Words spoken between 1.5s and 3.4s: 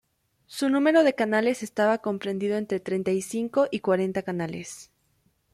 estaba comprendido entre treinta y